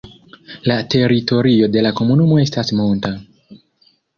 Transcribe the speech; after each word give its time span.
La 0.69 0.77
teritorio 0.93 1.69
de 1.75 1.85
la 1.89 1.93
komunumo 2.01 2.41
estas 2.47 2.73
monta. 2.81 3.13